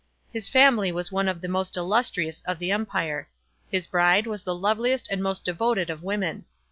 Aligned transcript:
His 0.33 0.49
family 0.49 0.91
was 0.91 1.11
one 1.11 1.27
of 1.29 1.41
the 1.41 1.47
most 1.47 1.77
illustrious 1.77 2.41
of 2.47 2.57
the 2.57 2.71
empire. 2.71 3.29
His 3.69 3.85
bride 3.85 4.25
was 4.25 4.41
the 4.41 4.55
loveliest 4.55 5.07
and 5.11 5.21
most 5.21 5.45
devoted 5.45 5.91
of 5.91 6.01
women. 6.01 6.45